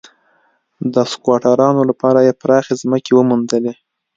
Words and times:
د 0.93 0.95
سکواټورانو 1.11 1.81
لپاره 1.89 2.19
یې 2.27 2.33
پراخې 2.41 2.73
ځمکې 2.81 3.11
وموندلې. 3.15 3.73